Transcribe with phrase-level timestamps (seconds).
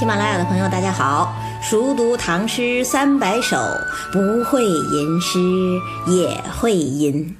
[0.00, 1.30] 喜马拉雅的朋友，大家好！
[1.60, 3.58] 熟读唐诗三百首，
[4.10, 5.38] 不会吟诗
[6.06, 6.26] 也
[6.58, 7.36] 会吟。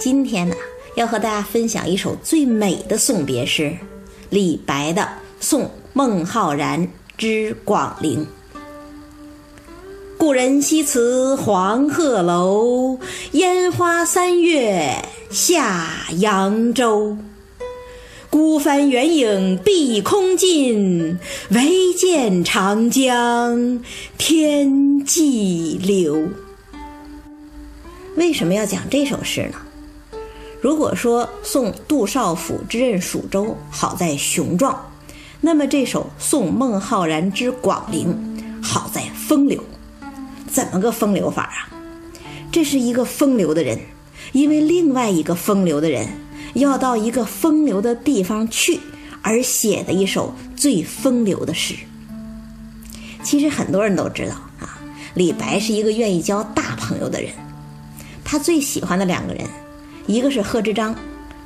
[0.00, 0.56] 今天呢，
[0.96, 3.76] 要和大家分享一首最美的送别诗，
[4.30, 5.02] 李白的
[5.38, 8.24] 《送孟浩然之广陵》。
[10.16, 12.98] 故人西辞黄鹤楼，
[13.32, 14.96] 烟花三月
[15.28, 17.18] 下扬州。
[18.32, 21.18] 孤帆远影碧空尽，
[21.50, 23.84] 唯见长江
[24.16, 26.30] 天际流。
[28.16, 29.58] 为什么要讲这首诗呢？
[30.62, 34.90] 如果说送杜少府之任蜀州好在雄壮，
[35.42, 39.62] 那么这首送孟浩然之广陵好在风流。
[40.50, 41.68] 怎么个风流法啊？
[42.50, 43.78] 这是一个风流的人，
[44.32, 46.08] 因为另外一个风流的人。
[46.54, 48.80] 要到一个风流的地方去，
[49.22, 51.74] 而写的一首最风流的诗。
[53.22, 54.78] 其实很多人都知道啊，
[55.14, 57.30] 李白是一个愿意交大朋友的人。
[58.24, 59.46] 他最喜欢的两个人，
[60.06, 60.94] 一个是贺知章，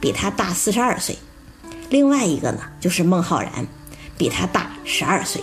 [0.01, 1.15] 比他大四十二岁；
[1.91, 3.67] 另外一个呢，就是孟浩然，
[4.17, 5.41] 比他大十二岁。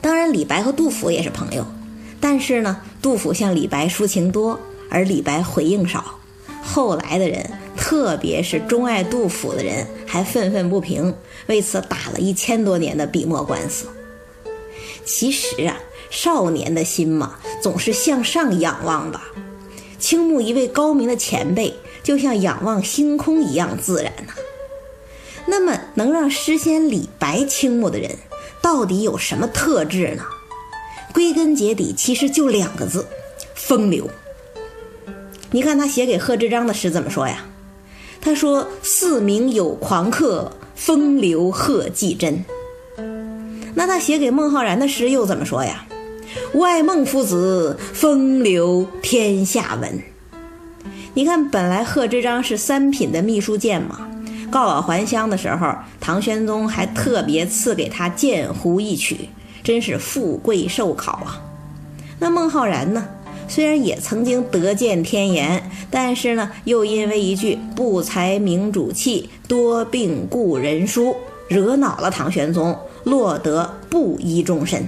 [0.00, 1.66] 当然，李白和杜甫也是朋友，
[2.20, 4.60] 但是呢，杜甫向李白抒情多，
[4.90, 6.04] 而李白回应少。
[6.62, 7.65] 后来的人。
[7.76, 11.14] 特别是钟爱杜甫的人还愤愤不平，
[11.46, 13.86] 为此打了一千多年的笔墨官司。
[15.04, 15.76] 其实啊，
[16.10, 19.22] 少年的心嘛，总是向上仰望吧。
[19.98, 24.34] 倾慕一位高明的前辈，就像仰望星空一样自然呐。
[25.46, 28.16] 那么，能让诗仙李白倾慕的人，
[28.60, 30.24] 到底有什么特质呢？
[31.14, 33.06] 归根结底，其实就两个字：
[33.54, 34.10] 风流。
[35.52, 37.46] 你看他写给贺知章的诗怎么说呀？
[38.26, 42.44] 他说：“四明有狂客，风流贺季真。”
[43.72, 45.86] 那他写给孟浩然的诗又怎么说呀
[46.54, 50.02] ？“外孟夫子，风流天下闻。”
[51.14, 54.08] 你看，本来贺知章是三品的秘书监嘛，
[54.50, 59.28] 告老还乡的时候，唐玄宗还特别赐给他剑湖一曲，
[59.62, 61.40] 真是富贵寿考啊。
[62.18, 63.06] 那孟浩然呢？
[63.48, 71.16] 虽然也曾经得见天颜，但是呢，又因为一句“不才明主弃，多病故人疏”，
[71.48, 74.86] 惹恼了唐玄宗，落得布衣终身。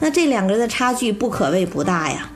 [0.00, 2.30] 那这两个人的差距不可谓不大呀。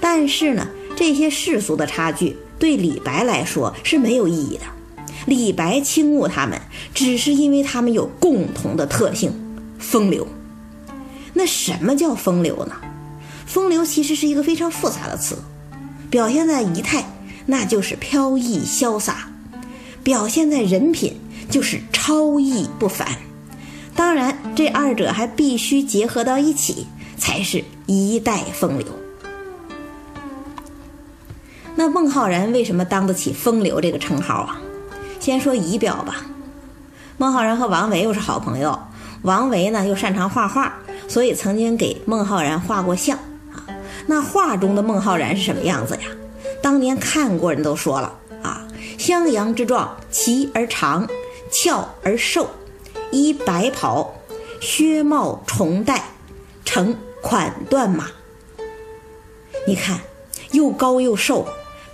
[0.00, 4.64] 但是呢，这些世俗的差距对李白来说是没有意义的。
[5.26, 6.60] 李白倾慕他们，
[6.94, 9.32] 只是因为他们有共同的特性——
[9.80, 10.26] 风流。
[11.32, 12.76] 那什么叫风流呢？
[13.46, 15.38] 风流其实是一个非常复杂的词，
[16.10, 17.04] 表现在仪态，
[17.46, 19.14] 那就是飘逸潇洒；
[20.02, 21.18] 表现在人品，
[21.48, 23.08] 就是超逸不凡。
[23.94, 26.86] 当然，这二者还必须结合到一起，
[27.16, 28.86] 才是一代风流。
[31.76, 34.60] 那孟浩然为什么当得起风流这个称号啊？
[35.20, 36.26] 先说仪表吧。
[37.16, 38.78] 孟浩然和王维又是好朋友，
[39.22, 40.74] 王维呢又擅长画画，
[41.08, 43.18] 所以曾经给孟浩然画过像。
[44.06, 46.02] 那画中的孟浩然是什么样子呀？
[46.62, 48.66] 当年看过人都说了啊，
[48.98, 51.08] 襄阳之状，齐而长，
[51.50, 52.48] 翘而瘦，
[53.10, 54.14] 衣白袍，
[54.60, 56.04] 靴帽重戴，
[56.64, 58.06] 乘款断马。
[59.66, 60.00] 你看，
[60.52, 61.48] 又高又瘦，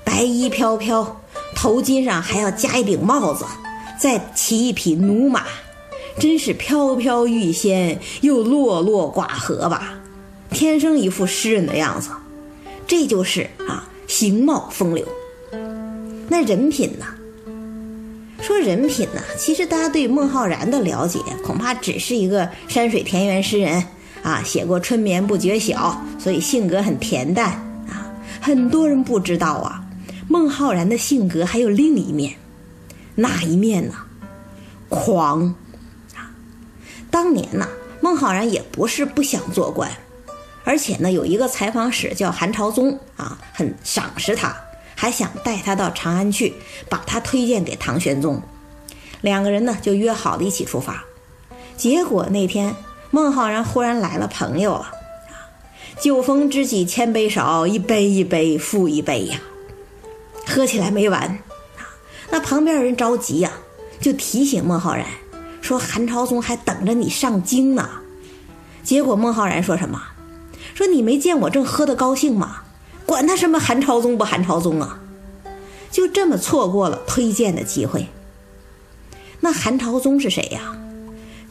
[0.04, 1.22] 白衣飘飘，
[1.54, 3.46] 头巾上还要加一顶帽子，
[3.98, 5.44] 再骑一匹驽马，
[6.18, 9.98] 真是飘飘欲仙又落落寡合吧。
[10.52, 12.10] 天生一副诗人的样子，
[12.86, 15.06] 这就是啊，形貌风流。
[16.28, 17.06] 那人品呢？
[18.40, 23.84] 说人品呢，其实大家对孟浩然的了解，恐怕只是一个山水田园诗人
[24.22, 27.52] 啊，写过“春眠不觉晓”，所以性格很恬淡
[27.88, 28.12] 啊。
[28.40, 29.84] 很多人不知道啊，
[30.28, 32.34] 孟浩然的性格还有另一面，
[33.14, 33.94] 哪一面呢？
[34.88, 35.54] 狂
[36.14, 36.30] 啊！
[37.10, 37.68] 当年呢，
[38.00, 39.90] 孟浩然也不是不想做官。
[40.64, 44.56] 而且呢，有一个采访使叫韩朝宗啊，很赏识他，
[44.94, 46.54] 还想带他到长安去，
[46.88, 48.40] 把他推荐给唐玄宗。
[49.20, 51.04] 两个人呢就约好了一起出发。
[51.76, 52.74] 结果那天
[53.10, 55.50] 孟浩然忽然来了朋友了啊，
[56.00, 59.40] 酒逢知己千杯少，一杯一杯复一杯呀，
[60.46, 61.82] 喝起来没完啊。
[62.30, 63.52] 那旁边人着急呀，
[64.00, 65.06] 就提醒孟浩然
[65.60, 67.88] 说：“韩朝宗还等着你上京呢。”
[68.82, 70.00] 结果孟浩然说什么？
[70.82, 72.62] 说你没见我正喝得高兴吗？
[73.06, 74.98] 管他什么韩朝宗不韩朝宗啊！
[75.92, 78.08] 就这么错过了推荐的机会。
[79.38, 80.76] 那韩朝宗是谁呀？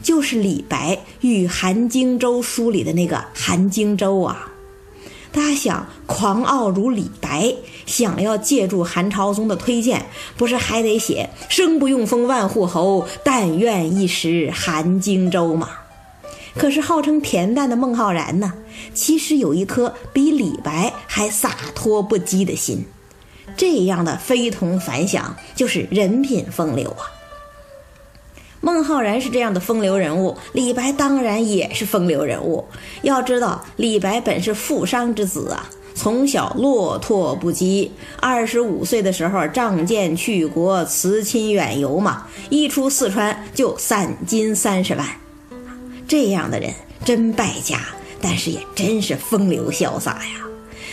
[0.02, 4.52] 就是李白《与韩荆州》书里的那个韩荆州啊。
[5.32, 7.54] 大家想，狂傲如李白，
[7.86, 10.04] 想要借助韩朝宗的推荐，
[10.36, 15.70] 不是还得写“生不用封万户侯，但愿一时韩荆州”吗？
[16.54, 18.52] 可是号称恬淡的孟浩然呢，
[18.94, 22.84] 其实有一颗比李白还洒脱不羁的心。
[23.56, 27.04] 这样的非同凡响，就是人品风流啊。
[28.60, 32.64] 孟浩然是这样的风流人物，李白当然也是风流人物。
[33.02, 37.90] 要知道，李白本是富商之子啊，从小落拓不羁。
[38.20, 45.06] 二十五岁的时候，仗剑去国，辞亲远游嘛，一出四川就散金三十万。
[46.06, 46.72] 这样的人
[47.04, 47.80] 真败家，
[48.22, 50.46] 但是也真是风流潇洒呀。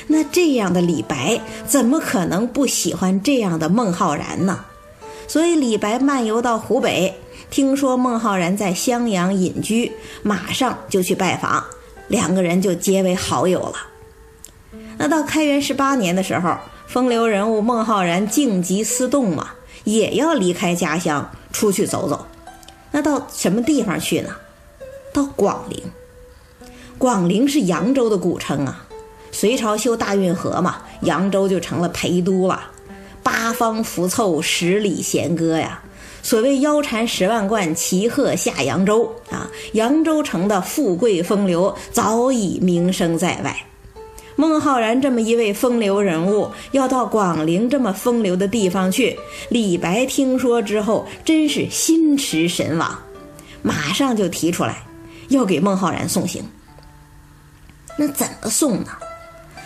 [0.08, 4.66] 那这样的李白，怎么可能不喜欢这样的孟浩然呢？
[5.28, 7.14] 所以，李白漫游到湖北。
[7.52, 9.92] 听说孟浩然在襄阳隐居，
[10.22, 11.64] 马上就去拜访，
[12.08, 13.74] 两个人就结为好友了。
[15.00, 16.56] 那到开元十八年的时候，
[16.86, 19.52] 风流人物孟浩然静极思动嘛，
[19.84, 22.28] 也要离开家乡出去走走。
[22.92, 24.30] 那到什么地方去呢？
[25.12, 25.82] 到广陵。
[27.00, 28.86] 广陵是扬州的古称啊。
[29.32, 32.70] 隋朝修大运河嘛，扬州就成了陪都了。
[33.24, 35.82] 八方福凑，十里弦歌呀。
[36.22, 39.50] 所谓腰缠十万贯，骑鹤下扬州啊！
[39.72, 43.56] 扬州城的富贵风流早已名声在外。
[44.36, 49.18] 孟浩然这么一位风流人物，要到广陵这么风流的地方去，
[49.50, 53.00] 李白听说之后真是心驰神往，
[53.62, 54.84] 马上就提出来
[55.30, 56.44] 要给孟浩然送行。
[58.02, 58.92] 那怎么送呢？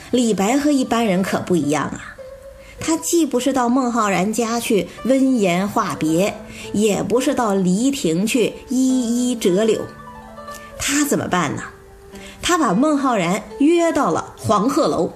[0.10, 2.16] 李白和一般人可不一样啊。
[2.80, 6.34] 他既不是到孟浩然家去温言话别，
[6.74, 9.80] 也不是到黎亭去依依折柳，
[10.80, 11.62] 他怎么办呢？
[12.42, 15.14] 他把孟浩然约到了黄鹤楼。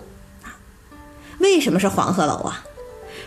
[1.39, 2.63] 为什么是黄鹤楼啊？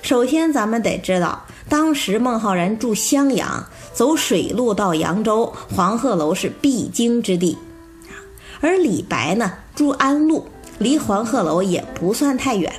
[0.02, 7.58] 首先，咱们得知道，当时孟浩然住襄阳，走水路到扬州，黄鹤楼是必经之地。
[8.60, 10.46] 而李白呢，住安陆，
[10.78, 12.72] 离黄鹤楼也不算太远，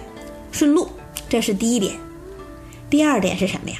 [0.51, 0.89] 顺路。
[1.27, 1.95] 这是第一点，
[2.89, 3.77] 第二点是什么呀？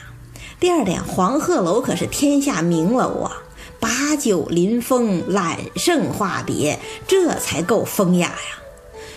[0.60, 3.38] 第二点，黄鹤楼可是天下名楼啊，
[3.80, 8.62] 把酒临风，揽胜话别，这才够风雅呀。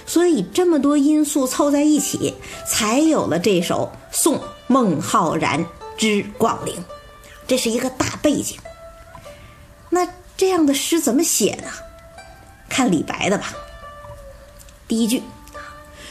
[0.07, 2.35] 所以这么多因素凑在一起，
[2.67, 5.65] 才有了这首《送孟浩然
[5.97, 6.75] 之广陵》，
[7.47, 8.59] 这是一个大背景。
[9.91, 11.69] 那这样的诗怎么写呢？
[12.75, 13.55] 看李白的吧。
[14.89, 15.23] 第一句。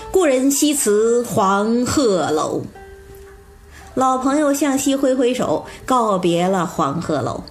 [0.09, 2.61] 故人西辞黄鹤楼，
[3.95, 7.43] 老朋友向西挥挥手，告别了黄鹤楼。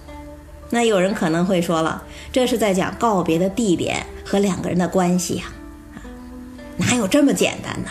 [0.70, 5.44] 那有人可能会说了，这是在讲告别的地点和两个人的关系呀？
[6.76, 7.90] 哪有这么简单呢？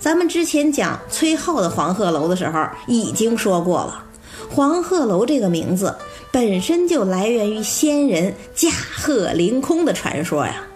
[0.00, 4.02] 咱们之前讲崔颢的黄鹤楼的时候，已经说过了，
[4.50, 5.94] 黄鹤楼这个名字
[6.32, 10.66] 本身就来源于仙人驾鹤凌空的传说呀。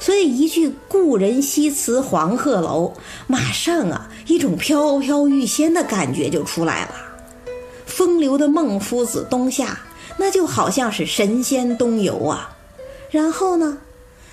[0.00, 2.94] 所以一句“故人西辞黄鹤楼”，
[3.26, 6.90] 马上啊，一种飘飘欲仙的感觉就出来了。
[7.86, 9.80] 风流的孟夫子东下，
[10.18, 12.56] 那就好像是神仙东游啊。
[13.10, 13.78] 然后呢，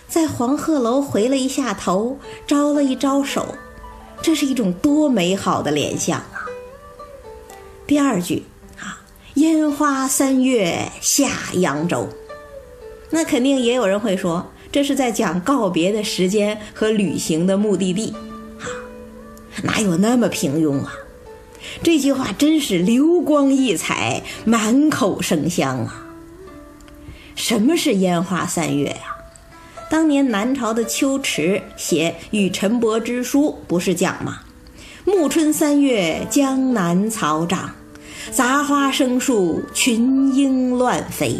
[0.07, 3.55] 在黄鹤楼回了一下头，招了一招手，
[4.21, 6.45] 这是一种多美好的联想啊。
[7.87, 8.43] 第二句
[9.35, 12.07] ，“烟花三月下扬州”，
[13.11, 14.51] 那肯定也有人会说。
[14.71, 18.11] 这是在讲告别的时间和旅行的目的地，
[18.59, 18.65] 啊，
[19.61, 20.91] 哪有那么平庸啊？
[21.83, 26.07] 这句话真是流光溢彩，满口生香啊！
[27.35, 29.15] 什么是烟花三月呀？
[29.91, 34.39] 当年南朝的秋池写《与陈伯之书》，不是讲吗？
[35.05, 37.75] 暮春三月，江南草长，
[38.31, 41.37] 杂花生树，群莺乱飞。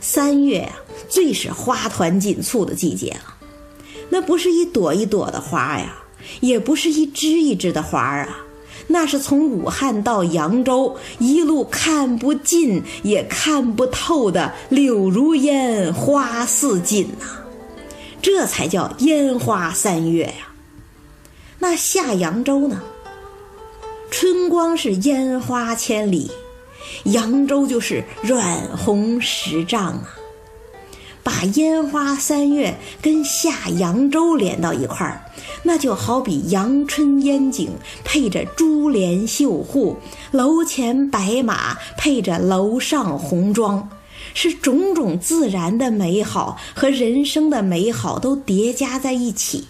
[0.00, 0.76] 三月啊。
[1.06, 3.34] 最是花团锦簇的季节了，
[4.08, 5.94] 那不是一朵一朵的花呀，
[6.40, 8.38] 也不是一枝一枝的花啊，
[8.88, 17.26] 那是从武汉到扬州一路看不尽也看不透的柳如烟，花似锦呐，
[18.20, 20.48] 这才叫烟花三月呀。
[21.58, 22.82] 那下扬州呢？
[24.16, 26.30] 春光是烟花千里，
[27.02, 30.14] 扬州就是软红十丈啊。
[31.24, 35.20] 把烟花三月跟下扬州连到一块儿，
[35.64, 37.70] 那就好比阳春烟景
[38.04, 39.96] 配着珠帘绣户，
[40.30, 43.88] 楼前白马配着楼上红妆，
[44.32, 49.66] 是种种自然的美好和人生的美好都叠加在一起，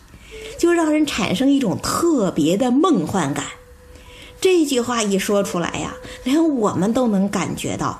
[0.59, 3.47] 就让人产生一种特别的梦幻感。
[4.45, 7.99] 这句话一说出来呀，连我们都能感觉到。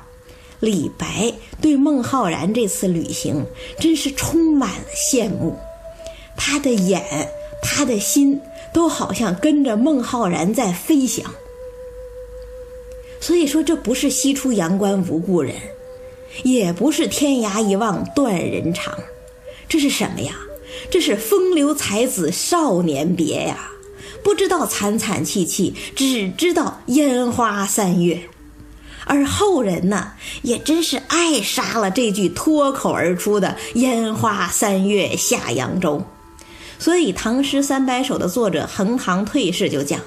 [0.61, 1.33] 李白
[1.63, 3.47] 对孟浩然这次旅行
[3.81, 5.57] 真是充满了羡慕，
[6.37, 7.03] 他的眼、
[7.63, 8.39] 他的心
[8.75, 11.25] 都好像跟着孟浩然在飞翔。
[13.21, 15.55] 所以说，这不是西出阳关无故人，
[16.43, 18.95] 也不是天涯一望断人肠，
[19.67, 20.37] 这是什么呀？
[20.91, 23.71] 这是风流才子少年别呀！
[24.25, 28.21] 不知道惨惨戚戚，只知道烟花三月。
[29.07, 36.03] 而后人呢，也真是爱杀了这句脱口而出的“烟花三月下扬州”，
[36.81, 40.01] 所以《唐诗三百首》的作者横塘退士就讲，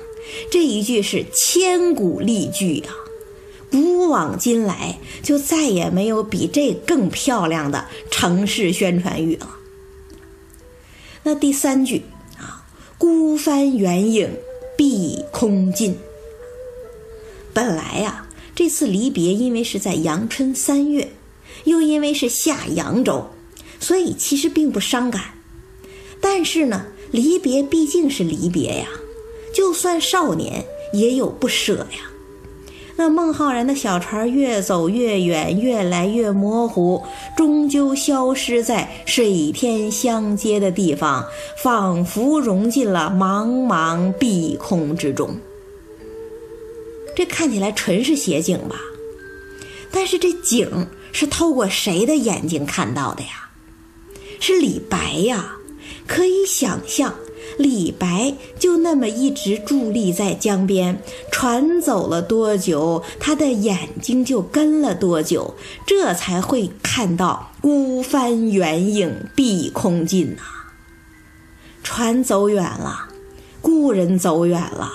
[0.51, 2.89] 这一句是千古丽句啊，
[3.69, 9.47] 古往今来就再也没有比这更漂亮的城市宣传语了。
[11.21, 12.01] 那第三句
[12.97, 14.29] ，“孤帆远影
[14.75, 15.97] 碧空尽”，
[17.53, 18.23] 本来呀。
[18.55, 21.11] 这次离别，因为是在阳春三月，
[21.65, 23.27] 又因为是下扬州，
[23.79, 25.35] 所以其实并不伤感。
[26.19, 28.87] 但是呢，离别毕竟是离别呀，
[29.53, 32.09] 就算少年也有不舍呀。
[32.99, 37.03] 那孟浩然的小船越走越远，越来越模糊，
[37.35, 41.23] 终究消失在水天相接的地方，
[41.63, 45.37] 仿佛融进了茫茫碧空之中。
[47.15, 48.75] 这看起来纯是写景吧，
[49.91, 53.49] 但是这景是透过谁的眼睛看到的呀？
[54.39, 55.53] 是李白呀！
[56.07, 57.13] 可以想象，
[57.57, 70.43] 李白就那么一直伫立在江边，船走了多久，他的眼睛就跟了多久，这才会看到“孤帆远影碧空尽”呐。
[71.83, 73.09] 船走远了，
[73.61, 74.91] 故人走远了，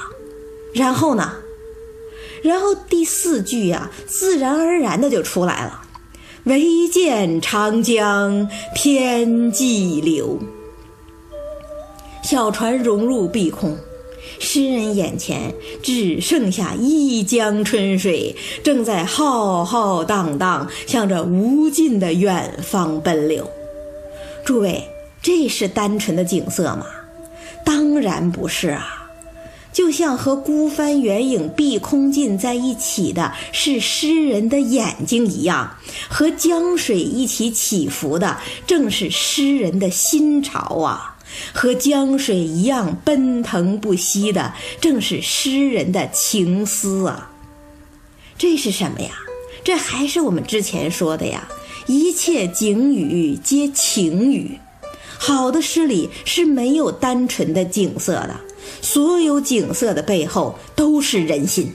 [0.73, 1.33] 然后呢？
[2.43, 5.83] 然后第四句呀，自然而然的就出来了
[6.45, 10.39] ，“唯见长江天际流”。
[12.23, 13.77] 小船融入碧空，
[14.39, 15.53] 诗人眼前
[15.83, 23.51] 只剩下一江春水，正在浩浩荡荡向着无尽的远方奔流。
[24.45, 24.83] 诸位，
[25.21, 26.87] 这是单纯的景色吗？
[27.65, 28.99] 当然不是啊。
[29.73, 35.79] 就像和孤帆远影碧空尽在一起的是诗人的眼睛一样，
[36.11, 38.37] 和江水一起起伏的
[38.67, 41.12] 正是诗人的心潮啊，
[41.53, 47.31] 和江水一样奔腾不息的正是诗人的情思啊。
[48.39, 49.11] 这是什么呀？
[49.65, 51.49] 这还是我们之前说的呀，
[51.87, 54.59] 一切景语皆情语。
[55.19, 58.41] 好的诗里是没有单纯的景色的。
[58.81, 61.73] 所有景色的背后都是人心。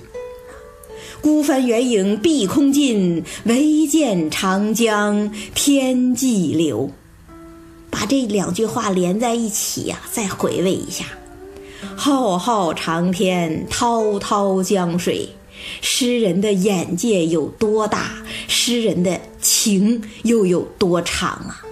[1.22, 6.92] 孤帆远影碧空尽，唯见长江天际流。
[7.90, 11.06] 把这两句话连在一起呀，再回味一下：
[11.96, 15.30] 浩浩长天，滔滔江水。
[15.82, 21.66] 诗人的眼界有多大，诗人的情又有多长啊？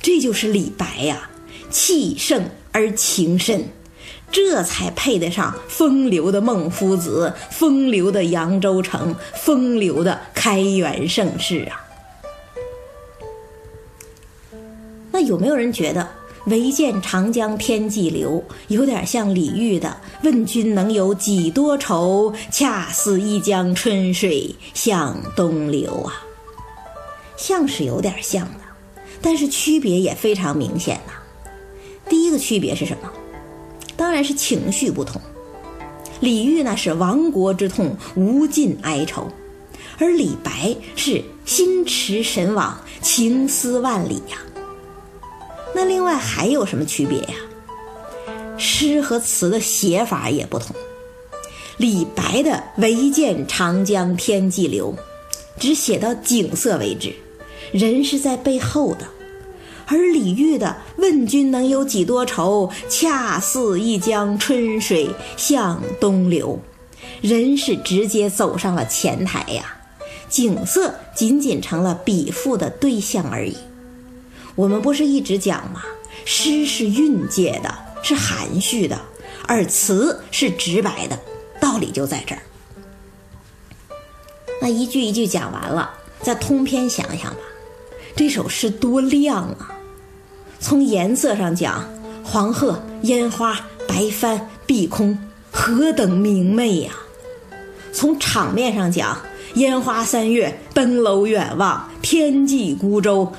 [0.00, 1.30] 这就是李白呀，
[1.70, 3.68] 气盛而情深。
[4.32, 11.85] 这才配得上风流的孟夫子，风流的扬州城，风流的开元盛世啊！
[15.18, 16.06] 那有没有人觉得
[16.44, 26.12] “唯见长江天际流”有点像李煜的“问君能有几多愁，恰似一江春水向东流”啊？
[27.34, 28.60] 像是有点像的，
[29.22, 31.14] 但是区别也非常明显呐。
[32.10, 33.10] 第一个区别是什么？
[33.96, 35.18] 当然是情绪不同，
[36.20, 39.26] 李煜那是亡国之痛，无尽哀愁，
[39.96, 44.36] 而李白是心驰神往，情思万里呀。
[45.76, 47.34] 那另外还有什么区别呀？
[48.56, 50.74] 诗和词的写法也不同。
[51.76, 54.94] 李白的“唯见长江天际流”，
[55.60, 57.14] 只写到景色为止，
[57.72, 59.06] 人是在背后的。
[59.84, 66.58] 而李煜的“问君能有几多愁，恰似一江春水向东流”，
[67.20, 69.76] 人是直接走上了前台呀，
[70.30, 73.58] 景色仅仅成了笔赋的对象而已。
[74.56, 75.84] 我们不是一直讲吗？
[76.24, 77.72] 诗是韵界的，
[78.02, 78.98] 是含蓄的，
[79.46, 81.16] 而词是直白的，
[81.60, 82.42] 道理就在这儿。
[84.60, 85.90] 那一句一句讲完了，
[86.22, 87.40] 再通篇想想吧，
[88.16, 89.70] 这首诗多亮啊！
[90.58, 91.88] 从颜色上讲，
[92.24, 95.16] 黄鹤、烟花、白帆、碧空，
[95.52, 96.92] 何等明媚呀！
[97.92, 99.20] 从场面上讲，
[99.54, 103.32] 烟花三月，登楼远望，天际孤舟，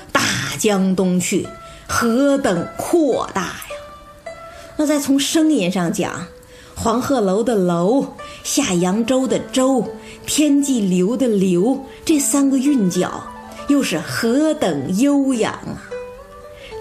[0.58, 1.46] 江东去，
[1.86, 4.32] 何等阔大呀！
[4.76, 6.26] 那再从声音上讲，
[6.74, 9.84] 黄鹤楼的楼，下扬州的州。
[10.26, 13.26] 天际流的流，这三个韵脚，
[13.68, 15.88] 又是何等悠扬啊！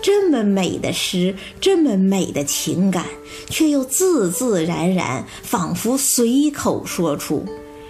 [0.04, 3.06] 这么美的诗，这么美的情感，
[3.50, 7.46] 却又自自然然，仿佛随口说出，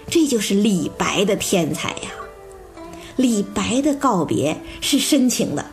[0.08, 2.10] 这就是李白的天才呀！
[3.16, 5.64] 李白的告别是深情的，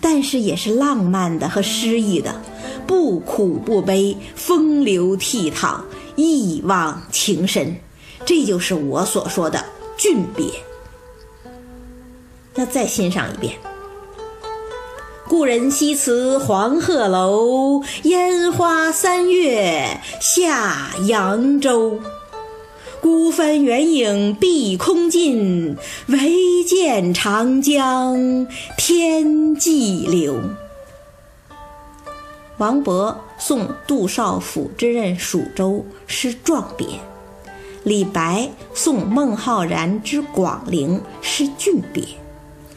[0.00, 2.40] 但是也是浪漫的和诗意的，
[2.86, 5.80] 不苦不悲，风流倜傥，
[6.16, 7.76] 一往情深。
[8.24, 9.64] 这就是我所说的
[9.96, 10.46] 俊别。
[12.54, 13.54] 那再欣赏一遍
[15.28, 21.98] ：“故人西辞黄鹤楼，烟花三月下扬州。
[23.00, 25.74] 孤帆远影碧空尽，
[26.08, 28.46] 唯见长江
[28.90, 30.36] 天际流。”
[32.58, 36.88] 王勃送杜少府之任蜀州，是壮别。
[37.84, 42.04] 李白送孟浩然之广陵是俊别，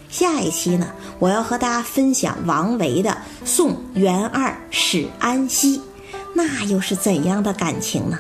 [0.08, 5.82] 下一期呢，我要和大家分享王维的送元二使安西，
[6.36, 8.20] 那又是怎样的感情呢？